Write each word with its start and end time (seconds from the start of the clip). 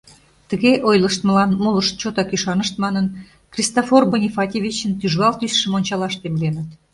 Тыге 0.49 0.73
ойлыштмылан 0.89 1.51
молышт 1.63 1.93
чотак 2.01 2.29
ӱшанышт 2.35 2.75
манын, 2.83 3.05
Христофор 3.53 4.03
Бонифатьевичын 4.11 4.91
тӱжвал 4.99 5.33
тӱсшым 5.39 5.71
ончалаш 5.77 6.13
темленыт. 6.21 6.69